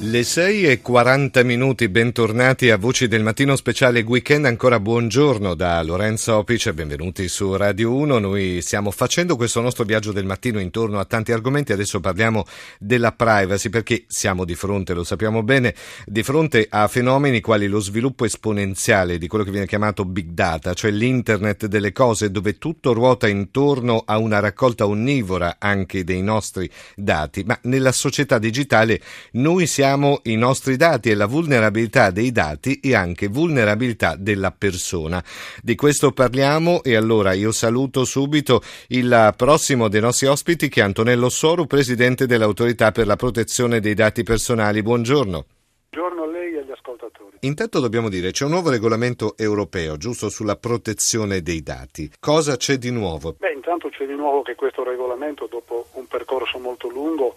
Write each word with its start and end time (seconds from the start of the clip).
Le 0.00 0.22
6 0.22 0.64
e 0.64 0.80
40 0.80 1.42
minuti, 1.42 1.88
bentornati 1.88 2.70
a 2.70 2.76
Voci 2.76 3.08
del 3.08 3.24
Mattino 3.24 3.56
Speciale 3.56 4.02
Weekend, 4.02 4.44
ancora 4.44 4.78
buongiorno 4.78 5.54
da 5.54 5.82
Lorenzo 5.82 6.36
Opic 6.36 6.66
e 6.66 6.72
benvenuti 6.72 7.26
su 7.26 7.56
Radio 7.56 7.92
1. 7.92 8.20
Noi 8.20 8.60
stiamo 8.62 8.92
facendo 8.92 9.34
questo 9.34 9.60
nostro 9.60 9.82
viaggio 9.82 10.12
del 10.12 10.24
mattino 10.24 10.60
intorno 10.60 11.00
a 11.00 11.04
tanti 11.04 11.32
argomenti, 11.32 11.72
adesso 11.72 11.98
parliamo 11.98 12.44
della 12.78 13.10
privacy 13.10 13.70
perché 13.70 14.04
siamo 14.06 14.44
di 14.44 14.54
fronte, 14.54 14.94
lo 14.94 15.02
sappiamo 15.02 15.42
bene, 15.42 15.74
di 16.06 16.22
fronte 16.22 16.68
a 16.70 16.86
fenomeni 16.86 17.40
quali 17.40 17.66
lo 17.66 17.80
sviluppo 17.80 18.24
esponenziale 18.24 19.18
di 19.18 19.26
quello 19.26 19.42
che 19.42 19.50
viene 19.50 19.66
chiamato 19.66 20.04
big 20.04 20.28
data, 20.28 20.74
cioè 20.74 20.92
l'internet 20.92 21.66
delle 21.66 21.90
cose 21.90 22.30
dove 22.30 22.56
tutto 22.56 22.92
ruota 22.92 23.26
intorno 23.26 24.04
a 24.06 24.16
una 24.18 24.38
raccolta 24.38 24.86
onnivora 24.86 25.56
anche 25.58 26.04
dei 26.04 26.22
nostri 26.22 26.70
dati, 26.94 27.42
ma 27.42 27.58
nella 27.62 27.90
società 27.90 28.38
digitale 28.38 29.00
noi 29.32 29.66
siamo 29.66 29.86
abbiamo 29.88 30.20
i 30.24 30.36
nostri 30.36 30.76
dati 30.76 31.08
e 31.08 31.14
la 31.14 31.24
vulnerabilità 31.24 32.10
dei 32.10 32.30
dati 32.30 32.78
e 32.80 32.94
anche 32.94 33.28
vulnerabilità 33.28 34.16
della 34.16 34.50
persona. 34.50 35.24
Di 35.62 35.74
questo 35.76 36.12
parliamo 36.12 36.82
e 36.82 36.94
allora 36.94 37.32
io 37.32 37.52
saluto 37.52 38.04
subito 38.04 38.60
il 38.88 39.32
prossimo 39.34 39.88
dei 39.88 40.02
nostri 40.02 40.26
ospiti 40.26 40.68
che 40.68 40.80
è 40.80 40.84
Antonello 40.84 41.30
Soru, 41.30 41.66
presidente 41.66 42.26
dell'autorità 42.26 42.92
per 42.92 43.06
la 43.06 43.16
protezione 43.16 43.80
dei 43.80 43.94
dati 43.94 44.22
personali. 44.24 44.82
Buongiorno. 44.82 45.46
Buongiorno 45.90 46.22
a 46.22 46.26
lei 46.26 46.54
e 46.54 46.58
agli 46.58 46.70
ascoltatori. 46.70 47.38
Intanto 47.40 47.80
dobbiamo 47.80 48.10
dire 48.10 48.30
c'è 48.30 48.44
un 48.44 48.50
nuovo 48.50 48.68
regolamento 48.68 49.38
europeo, 49.38 49.96
giusto 49.96 50.28
sulla 50.28 50.56
protezione 50.56 51.40
dei 51.40 51.62
dati. 51.62 52.10
Cosa 52.20 52.56
c'è 52.56 52.76
di 52.76 52.90
nuovo? 52.90 53.36
Beh, 53.38 53.52
intanto 53.52 53.88
c'è 53.88 54.04
di 54.04 54.14
nuovo 54.14 54.42
che 54.42 54.54
questo 54.54 54.84
regolamento, 54.84 55.46
dopo 55.50 55.86
un 55.92 56.06
percorso 56.06 56.58
molto 56.58 56.90
lungo, 56.90 57.36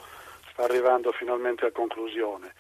arrivando 0.63 1.11
finalmente 1.11 1.65
a 1.65 1.71
conclusione 1.71 2.53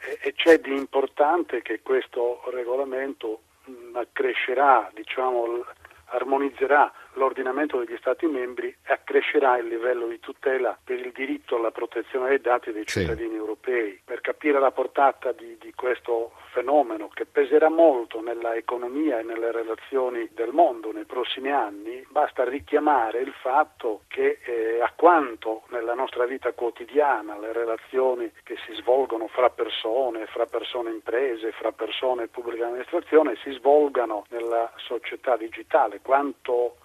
e, 0.00 0.18
e 0.22 0.32
c'è 0.34 0.58
di 0.58 0.74
importante 0.74 1.62
che 1.62 1.80
questo 1.82 2.42
regolamento 2.50 3.40
mh, 3.64 3.96
accrescerà, 3.96 4.90
diciamo, 4.94 5.64
armonizzerà 6.06 6.92
l'ordinamento 7.14 7.78
degli 7.78 7.96
Stati 7.98 8.26
membri 8.26 8.68
e 8.68 8.92
accrescerà 8.92 9.58
il 9.58 9.66
livello 9.66 10.06
di 10.06 10.20
tutela 10.20 10.78
per 10.82 10.98
il 10.98 11.12
diritto 11.12 11.56
alla 11.56 11.70
protezione 11.70 12.28
dei 12.28 12.40
dati 12.40 12.72
dei 12.72 12.86
cittadini 12.86 13.30
sì. 13.30 13.36
europei. 13.36 14.00
Capire 14.26 14.58
la 14.58 14.72
portata 14.72 15.30
di, 15.30 15.56
di, 15.56 15.72
questo 15.72 16.32
fenomeno 16.50 17.06
che 17.06 17.26
peserà 17.26 17.68
molto 17.68 18.20
nella 18.20 18.56
economia 18.56 19.20
e 19.20 19.22
nelle 19.22 19.52
relazioni 19.52 20.28
del 20.32 20.50
mondo 20.50 20.90
nei 20.90 21.04
prossimi 21.04 21.52
anni, 21.52 22.04
basta 22.10 22.42
richiamare 22.42 23.20
il 23.20 23.32
fatto 23.40 24.00
che 24.08 24.40
eh, 24.42 24.80
a 24.82 24.92
quanto 24.96 25.62
nella 25.68 25.94
nostra 25.94 26.26
vita 26.26 26.50
quotidiana 26.54 27.38
le 27.38 27.52
relazioni 27.52 28.28
che 28.42 28.56
si 28.66 28.74
svolgono 28.74 29.28
fra 29.28 29.48
persone, 29.48 30.26
fra 30.26 30.46
persone 30.46 30.90
imprese, 30.90 31.52
fra 31.52 31.70
persone 31.70 32.24
e 32.24 32.26
pubblica 32.26 32.66
amministrazione 32.66 33.36
si 33.44 33.52
svolgano 33.52 34.24
nella 34.30 34.72
società 34.74 35.36
digitale, 35.36 36.00
quanto 36.02 36.78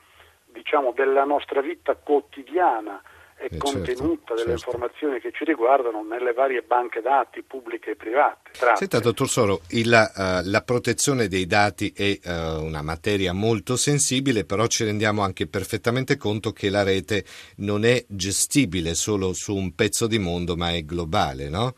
diciamo, 0.45 0.92
della 0.92 1.23
nostra 1.23 1.62
vita 1.62 1.95
quotidiana 1.95 3.02
è 3.42 3.47
eh 3.50 3.58
contenuta 3.58 3.95
certo, 3.95 4.34
delle 4.36 4.58
certo. 4.58 4.70
informazioni 4.70 5.20
che 5.20 5.31
ci 5.34 5.44
riguardano 5.45 6.03
nelle 6.03 6.31
varie 6.31 6.61
banche 6.61 7.02
dati 7.02 7.42
pubbliche 7.42 7.92
e 7.92 7.95
private. 7.95 8.52
Tratte. 8.52 8.78
Senta, 8.78 9.00
dottor 9.00 9.28
Soro, 9.28 9.61
il, 9.70 9.88
uh, 9.88 10.47
la 10.47 10.61
protezione 10.61 11.28
dei 11.28 11.47
dati 11.47 11.92
è 11.95 12.19
uh, 12.23 12.64
una 12.64 12.84
materia 12.84 13.34
molto 13.34 13.75
sensibile, 13.75 14.45
però 14.45 14.67
ci 14.67 14.84
rendiamo 14.84 15.23
anche 15.23 15.47
perfettamente 15.47 16.17
conto 16.17 16.52
che 16.52 16.69
la 16.69 16.84
rete 16.84 17.25
non 17.57 17.84
è 17.84 18.06
gestibile 18.07 18.94
solo 18.94 19.34
su 19.34 19.56
un 19.56 19.74
pezzo 19.74 20.06
di 20.06 20.19
mondo, 20.19 20.56
ma 20.56 20.72
è 20.72 20.84
globale. 20.84 21.50
No? 21.50 21.74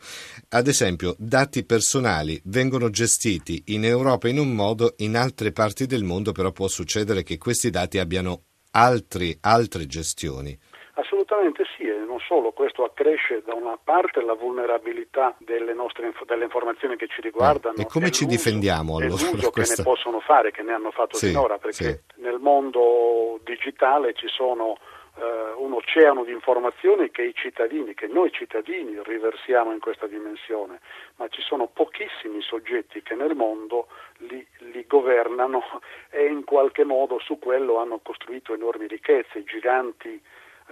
Ad 0.50 0.66
esempio, 0.66 1.16
dati 1.18 1.64
personali 1.64 2.38
vengono 2.44 2.90
gestiti 2.90 3.62
in 3.68 3.86
Europa 3.86 4.28
in 4.28 4.38
un 4.38 4.52
modo, 4.52 4.94
in 4.98 5.16
altre 5.16 5.52
parti 5.52 5.86
del 5.86 6.04
mondo 6.04 6.32
però 6.32 6.52
può 6.52 6.68
succedere 6.68 7.22
che 7.22 7.38
questi 7.38 7.70
dati 7.70 7.98
abbiano 7.98 8.42
altri, 8.72 9.36
altre 9.40 9.86
gestioni. 9.86 10.58
Assolutamente 10.96 11.64
sì, 11.76 11.82
e 11.82 11.98
non 11.98 12.20
solo, 12.20 12.52
questo 12.52 12.84
accresce 12.84 13.42
da 13.44 13.52
una 13.54 13.76
parte 13.82 14.22
la 14.22 14.34
vulnerabilità 14.34 15.34
delle, 15.38 15.74
nostre, 15.74 16.12
delle 16.24 16.44
informazioni 16.44 16.96
che 16.96 17.08
ci 17.08 17.20
riguardano. 17.20 17.76
Eh, 17.78 17.82
e 17.82 17.86
come 17.86 18.12
ci 18.12 18.26
difendiamo 18.26 18.98
allora? 18.98 19.10
L'uso 19.10 19.50
questa... 19.50 19.74
che 19.82 19.82
ne 19.82 19.94
possono 19.94 20.20
fare, 20.20 20.52
che 20.52 20.62
ne 20.62 20.72
hanno 20.72 20.92
fatto 20.92 21.16
sì, 21.16 21.26
finora, 21.26 21.58
perché 21.58 22.04
sì. 22.14 22.20
nel 22.20 22.38
mondo 22.38 23.40
digitale 23.42 24.14
ci 24.14 24.28
sono 24.28 24.78
eh, 25.16 25.52
un 25.56 25.72
oceano 25.72 26.22
di 26.22 26.30
informazioni 26.30 27.10
che 27.10 27.22
i 27.22 27.34
cittadini, 27.34 27.94
che 27.94 28.06
noi 28.06 28.30
cittadini 28.30 28.96
riversiamo 29.02 29.72
in 29.72 29.80
questa 29.80 30.06
dimensione, 30.06 30.80
ma 31.16 31.26
ci 31.26 31.42
sono 31.42 31.66
pochissimi 31.66 32.40
soggetti 32.40 33.02
che 33.02 33.16
nel 33.16 33.34
mondo 33.34 33.88
li, 34.18 34.46
li 34.72 34.84
governano 34.86 35.62
e 36.10 36.26
in 36.26 36.44
qualche 36.44 36.84
modo 36.84 37.18
su 37.18 37.38
quello 37.40 37.78
hanno 37.78 37.98
costruito 38.00 38.54
enormi 38.54 38.86
ricchezze, 38.86 39.42
giganti 39.42 40.22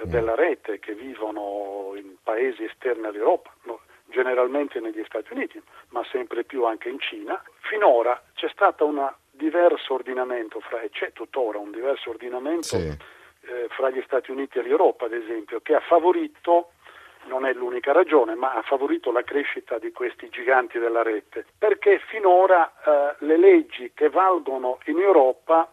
della 0.02 0.34
rete 0.34 0.78
che 0.78 0.94
vivono 0.94 1.92
in 1.94 2.16
paesi 2.22 2.64
esterni 2.64 3.06
all'Europa. 3.06 3.50
Generalmente 4.06 4.78
negli 4.78 5.02
Stati 5.06 5.32
Uniti, 5.32 5.62
ma 5.88 6.04
sempre 6.10 6.44
più 6.44 6.64
anche 6.64 6.90
in 6.90 7.00
Cina. 7.00 7.42
Finora 7.60 8.22
c'è 8.34 8.48
stato 8.50 8.84
un 8.84 9.10
diverso 9.30 9.94
ordinamento 9.94 10.60
fra, 10.60 10.82
e 10.82 10.90
c'è 10.90 11.12
tuttora 11.12 11.58
un 11.58 11.70
diverso 11.70 12.10
ordinamento 12.10 12.76
sì 12.76 13.20
eh, 13.42 13.66
fra 13.70 13.90
gli 13.90 14.02
Stati 14.04 14.30
Uniti 14.30 14.58
e 14.58 14.62
l'Europa, 14.62 15.06
ad 15.06 15.12
esempio, 15.12 15.60
che 15.60 15.74
ha 15.74 15.80
favorito 15.80 16.72
non 17.24 17.46
è 17.46 17.52
l'unica 17.52 17.92
ragione, 17.92 18.34
ma 18.34 18.54
ha 18.54 18.62
favorito 18.62 19.12
la 19.12 19.22
crescita 19.22 19.78
di 19.78 19.92
questi 19.92 20.28
giganti 20.28 20.80
della 20.80 21.02
rete, 21.02 21.46
perché 21.56 22.00
finora 22.08 22.72
eh, 22.84 23.14
le 23.24 23.36
leggi 23.36 23.92
che 23.94 24.08
valgono 24.08 24.78
in 24.86 24.98
Europa 24.98 25.71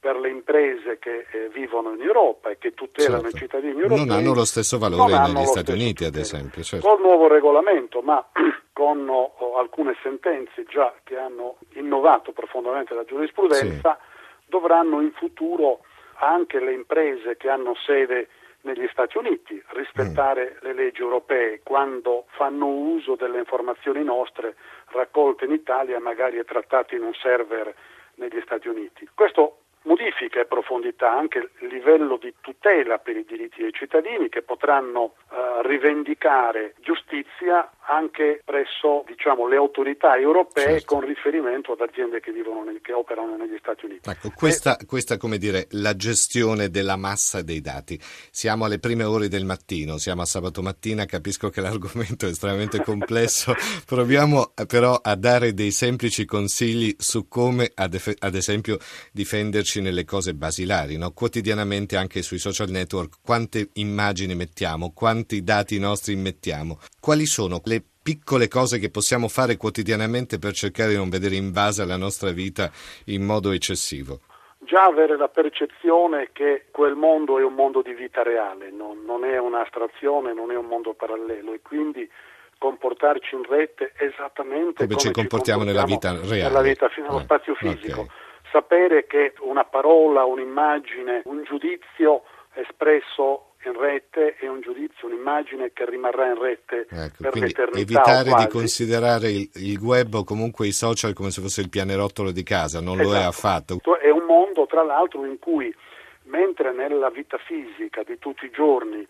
per 0.00 0.16
le 0.16 0.28
imprese 0.28 0.98
che 0.98 1.26
eh, 1.30 1.48
vivono 1.52 1.92
in 1.92 2.00
Europa 2.00 2.50
e 2.50 2.58
che 2.58 2.72
tutelano 2.72 3.22
certo. 3.22 3.36
i 3.36 3.40
cittadini 3.40 3.80
europei 3.80 4.06
non 4.06 4.16
hanno 4.16 4.34
lo 4.34 4.44
stesso 4.44 4.78
valore 4.78 5.18
negli 5.18 5.44
Stati 5.44 5.72
Uniti, 5.72 6.04
ad 6.04 6.14
esempio. 6.14 6.62
Certo. 6.62 6.86
Col 6.86 7.00
nuovo 7.00 7.26
regolamento, 7.26 8.00
ma 8.00 8.24
con 8.72 9.08
oh, 9.08 9.56
alcune 9.58 9.96
sentenze 10.02 10.64
già 10.68 10.94
che 11.02 11.16
hanno 11.16 11.56
innovato 11.74 12.32
profondamente 12.32 12.94
la 12.94 13.04
giurisprudenza, 13.04 13.98
sì. 14.00 14.46
dovranno 14.46 15.00
in 15.00 15.10
futuro 15.12 15.80
anche 16.20 16.60
le 16.60 16.72
imprese 16.72 17.36
che 17.36 17.48
hanno 17.48 17.74
sede 17.84 18.28
negli 18.62 18.88
Stati 18.90 19.18
Uniti 19.18 19.60
rispettare 19.68 20.56
mm. 20.56 20.66
le 20.66 20.74
leggi 20.74 21.00
europee 21.00 21.60
quando 21.64 22.26
fanno 22.28 22.66
uso 22.66 23.14
delle 23.16 23.38
informazioni 23.38 24.02
nostre 24.04 24.56
raccolte 24.90 25.44
in 25.44 25.52
Italia 25.52 25.98
magari 25.98 26.38
e 26.38 26.44
trattate 26.44 26.96
in 26.96 27.02
un 27.02 27.14
server 27.14 27.74
negli 28.14 28.40
Stati 28.44 28.68
Uniti. 28.68 29.08
Questo 29.14 29.58
modifica 29.82 30.40
e 30.40 30.46
profondità 30.46 31.10
anche 31.10 31.50
il 31.60 31.68
livello 31.68 32.16
di 32.16 32.34
tutela 32.40 32.98
per 32.98 33.16
i 33.16 33.24
diritti 33.24 33.62
dei 33.62 33.72
cittadini 33.72 34.28
che 34.28 34.42
potranno 34.42 35.14
eh, 35.30 35.66
rivendicare 35.66 36.74
giustizia 36.80 37.70
anche 37.88 38.42
presso 38.44 39.02
diciamo, 39.06 39.48
le 39.48 39.56
autorità 39.56 40.16
europee 40.16 40.80
certo. 40.80 40.94
con 40.94 41.06
riferimento 41.06 41.72
ad 41.72 41.80
aziende 41.80 42.20
che, 42.20 42.32
vivono 42.32 42.62
nel, 42.64 42.80
che 42.82 42.92
operano 42.92 43.36
negli 43.36 43.56
Stati 43.58 43.86
Uniti. 43.86 44.08
Ecco, 44.08 44.30
questa, 44.34 44.76
e... 44.76 44.84
questa, 44.84 45.16
come 45.16 45.38
dire, 45.38 45.66
la 45.70 45.96
gestione 45.96 46.68
della 46.68 46.96
massa 46.96 47.40
dei 47.42 47.60
dati. 47.60 47.98
Siamo 48.30 48.66
alle 48.66 48.78
prime 48.78 49.04
ore 49.04 49.28
del 49.28 49.44
mattino, 49.44 49.96
siamo 49.96 50.22
a 50.22 50.26
sabato 50.26 50.60
mattina, 50.60 51.06
capisco 51.06 51.48
che 51.48 51.62
l'argomento 51.62 52.26
è 52.26 52.28
estremamente 52.28 52.82
complesso, 52.82 53.54
proviamo 53.86 54.52
eh, 54.54 54.66
però 54.66 54.98
a 55.02 55.14
dare 55.16 55.54
dei 55.54 55.70
semplici 55.70 56.26
consigli 56.26 56.94
su 56.98 57.26
come, 57.26 57.70
ad, 57.74 57.98
ad 58.18 58.34
esempio, 58.34 58.76
difenderci 59.12 59.77
nelle 59.80 60.04
cose 60.04 60.34
basilari. 60.34 60.96
No? 60.96 61.12
Quotidianamente 61.12 61.96
anche 61.96 62.22
sui 62.22 62.38
social 62.38 62.68
network 62.68 63.18
quante 63.24 63.70
immagini 63.74 64.34
mettiamo, 64.34 64.92
quanti 64.94 65.42
dati 65.42 65.78
nostri 65.78 66.16
mettiamo, 66.16 66.78
quali 67.00 67.26
sono 67.26 67.60
le 67.64 67.82
piccole 68.08 68.48
cose 68.48 68.78
che 68.78 68.90
possiamo 68.90 69.28
fare 69.28 69.58
quotidianamente 69.58 70.38
per 70.38 70.52
cercare 70.52 70.90
di 70.90 70.96
non 70.96 71.10
vedere 71.10 71.34
invasa 71.34 71.84
la 71.84 71.98
nostra 71.98 72.30
vita 72.30 72.70
in 73.06 73.22
modo 73.22 73.50
eccessivo? 73.50 74.20
Già 74.60 74.84
avere 74.84 75.16
la 75.16 75.28
percezione 75.28 76.30
che 76.32 76.66
quel 76.70 76.94
mondo 76.94 77.38
è 77.38 77.44
un 77.44 77.54
mondo 77.54 77.82
di 77.82 77.92
vita 77.92 78.22
reale, 78.22 78.70
non, 78.70 79.04
non 79.04 79.24
è 79.24 79.38
un'astrazione, 79.38 80.32
non 80.32 80.50
è 80.50 80.56
un 80.56 80.66
mondo 80.66 80.94
parallelo 80.94 81.52
e 81.52 81.60
quindi 81.60 82.08
comportarci 82.58 83.34
in 83.34 83.44
rete 83.44 83.92
esattamente 83.98 84.84
come, 84.84 84.88
come 84.88 84.96
ci 84.96 85.10
comportiamo 85.10 85.62
nella 85.62 85.84
vita 85.84 86.12
reale, 86.12 86.42
nella 86.42 86.62
vita, 86.62 86.90
nello 86.96 87.18
eh, 87.18 87.22
spazio 87.22 87.54
fisico. 87.54 88.00
Okay. 88.00 88.16
Sapere 88.50 89.06
che 89.06 89.34
una 89.40 89.64
parola, 89.64 90.24
un'immagine, 90.24 91.22
un 91.24 91.42
giudizio 91.44 92.22
espresso 92.54 93.44
in 93.64 93.78
rete 93.78 94.36
è 94.36 94.46
un 94.46 94.60
giudizio, 94.60 95.08
un'immagine 95.08 95.72
che 95.72 95.84
rimarrà 95.84 96.26
in 96.28 96.40
rete 96.40 96.86
Ecco, 96.88 97.16
per 97.22 97.34
l'eternità. 97.36 97.78
evitare 97.78 98.32
di 98.34 98.46
considerare 98.48 99.30
il, 99.30 99.50
il 99.54 99.78
web 99.78 100.14
o 100.14 100.24
comunque 100.24 100.66
i 100.68 100.72
social 100.72 101.12
come 101.12 101.30
se 101.30 101.40
fosse 101.42 101.60
il 101.60 101.68
pianerottolo 101.68 102.30
di 102.30 102.42
casa, 102.44 102.80
non 102.80 102.96
lo 102.96 103.12
è 103.14 103.18
Esatto. 103.18 103.28
affatto. 103.28 103.98
È 103.98 104.10
un 104.10 104.24
mondo, 104.24 104.66
tra 104.66 104.82
l'altro, 104.84 105.24
in 105.24 105.38
cui 105.38 105.74
mentre 106.24 106.72
nella 106.72 107.10
vita 107.10 107.36
fisica 107.38 108.02
di 108.04 108.18
tutti 108.18 108.44
i 108.44 108.50
giorni 108.50 109.06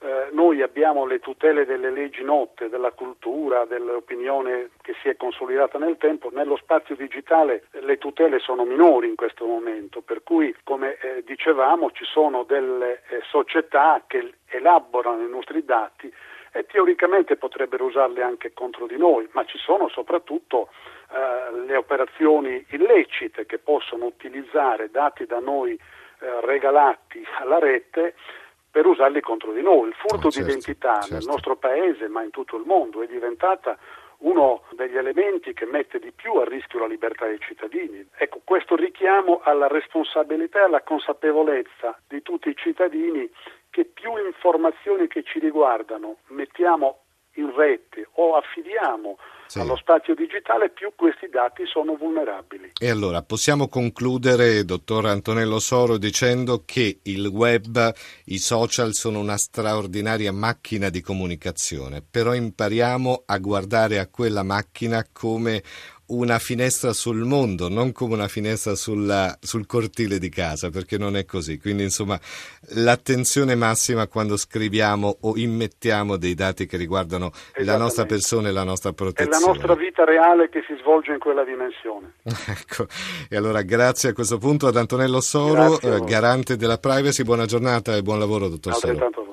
eh, 0.00 0.28
noi 0.30 0.62
abbiamo 0.62 1.06
le 1.06 1.18
tutele 1.18 1.66
delle 1.66 1.90
leggi 1.90 2.22
note, 2.22 2.68
della 2.68 2.92
cultura, 2.92 3.64
dell'opinione 3.64 4.70
che 4.80 4.94
si 5.02 5.08
è 5.08 5.16
consolidata 5.16 5.76
nel 5.78 5.96
tempo, 5.96 6.30
nello 6.30 6.56
spazio 6.56 6.94
digitale 6.94 7.64
eh, 7.72 7.80
le 7.80 7.98
tutele 7.98 8.38
sono 8.38 8.64
minori 8.64 9.08
in 9.08 9.16
questo 9.16 9.44
momento, 9.44 10.00
per 10.00 10.22
cui 10.22 10.54
come 10.62 10.98
eh, 10.98 11.24
dicevamo 11.24 11.90
ci 11.90 12.04
sono 12.04 12.44
delle 12.44 13.02
eh, 13.08 13.22
società 13.28 14.04
che 14.06 14.34
elaborano 14.46 15.26
i 15.26 15.28
nostri 15.28 15.64
dati 15.64 16.12
e 16.52 16.64
teoricamente 16.66 17.36
potrebbero 17.36 17.84
usarli 17.84 18.22
anche 18.22 18.52
contro 18.52 18.86
di 18.86 18.96
noi, 18.96 19.28
ma 19.32 19.44
ci 19.46 19.58
sono 19.58 19.88
soprattutto 19.88 20.68
eh, 21.10 21.66
le 21.66 21.74
operazioni 21.74 22.64
illecite 22.70 23.46
che 23.46 23.58
possono 23.58 24.04
utilizzare 24.04 24.90
dati 24.90 25.26
da 25.26 25.40
noi 25.40 25.78
regalati 26.40 27.24
alla 27.38 27.60
rete 27.60 28.16
per 28.78 28.86
usarli 28.86 29.20
contro 29.20 29.50
di 29.52 29.60
noi. 29.60 29.88
Il 29.88 29.94
furto 29.94 30.28
Oh, 30.28 30.30
certo, 30.30 30.46
di 30.46 30.50
identità 30.50 30.98
nel 30.98 31.20
certo. 31.20 31.30
nostro 31.32 31.56
paese, 31.56 32.06
ma 32.06 32.22
in 32.22 32.30
tutto 32.30 32.56
il 32.56 32.62
mondo, 32.64 33.02
è 33.02 33.08
diventata 33.08 33.76
uno 34.18 34.62
degli 34.70 34.96
elementi 34.96 35.52
che 35.52 35.66
mette 35.66 35.98
di 35.98 36.12
più 36.12 36.34
a 36.34 36.44
rischio 36.44 36.78
la 36.78 36.86
libertà 36.86 37.26
dei 37.26 37.40
cittadini. 37.40 38.06
Ecco, 38.16 38.40
questo 38.44 38.76
richiamo 38.76 39.40
alla 39.42 39.66
responsabilità 39.66 40.60
e 40.60 40.64
alla 40.66 40.82
consapevolezza 40.82 42.00
di 42.06 42.22
tutti 42.22 42.50
i 42.50 42.54
cittadini 42.56 43.28
che 43.70 43.84
più 43.84 44.16
informazioni 44.16 45.08
che 45.08 45.24
ci 45.24 45.40
riguardano 45.40 46.18
mettiamo 46.28 47.00
in 47.38 47.54
rete 47.56 48.08
o 48.14 48.36
affidiamo 48.36 49.16
Sì. 49.48 49.60
allo 49.60 49.76
spazio 49.76 50.14
digitale, 50.14 50.68
più 50.68 50.92
questi 50.94 51.30
dati 51.30 51.64
sono 51.64 51.96
vulnerabili. 51.96 52.72
E 52.78 52.90
allora 52.90 53.22
possiamo 53.22 53.66
concludere, 53.66 54.62
dottor 54.66 55.06
Antonello 55.06 55.58
Soro, 55.58 55.96
dicendo 55.96 56.64
che 56.66 56.98
il 57.04 57.26
web, 57.28 57.90
i 58.26 58.36
social 58.36 58.92
sono 58.92 59.20
una 59.20 59.38
straordinaria 59.38 60.32
macchina 60.32 60.90
di 60.90 61.00
comunicazione, 61.00 62.02
però 62.02 62.34
impariamo 62.34 63.22
a 63.24 63.38
guardare 63.38 63.98
a 63.98 64.08
quella 64.08 64.42
macchina 64.42 65.02
come 65.10 65.62
una 66.08 66.38
finestra 66.38 66.92
sul 66.92 67.24
mondo, 67.24 67.68
non 67.68 67.92
come 67.92 68.14
una 68.14 68.28
finestra 68.28 68.74
sulla- 68.74 69.36
sul 69.40 69.66
cortile 69.66 70.18
di 70.18 70.28
casa, 70.28 70.70
perché 70.70 70.98
non 70.98 71.16
è 71.16 71.24
così. 71.24 71.58
Quindi, 71.58 71.82
insomma, 71.84 72.18
l'attenzione 72.74 73.54
massima 73.54 74.06
quando 74.06 74.36
scriviamo 74.36 75.18
o 75.20 75.36
immettiamo 75.36 76.16
dei 76.16 76.34
dati 76.34 76.66
che 76.66 76.76
riguardano 76.76 77.30
la 77.58 77.76
nostra 77.76 78.04
persona 78.06 78.48
e 78.48 78.52
la 78.52 78.64
nostra 78.64 78.90
È 78.90 78.94
protezione. 78.94 79.38
la 79.44 79.52
nostra 79.52 79.74
vita 79.74 80.04
reale 80.04 80.48
che 80.48 80.62
si 80.66 80.74
svolge 80.80 81.12
in 81.12 81.18
quella 81.18 81.44
dimensione. 81.44 82.14
Ecco, 82.48 82.86
e 83.28 83.36
allora 83.36 83.62
grazie 83.62 84.10
a 84.10 84.12
questo 84.12 84.38
punto 84.38 84.66
ad 84.66 84.76
Antonello 84.76 85.20
Soro, 85.20 85.68
Grazie 85.70 85.90
a 85.90 85.94
eh, 85.94 85.98
voi. 85.98 86.08
garante 86.08 86.56
della 86.56 86.78
privacy. 86.78 87.22
Buona 87.22 87.46
giornata 87.46 87.94
e 87.96 88.02
buon 88.02 88.18
lavoro, 88.18 88.48
dottor 88.48 88.74
Soro. 88.74 88.92
Altrettanto 88.92 89.24